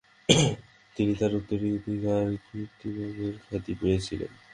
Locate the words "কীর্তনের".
2.45-3.35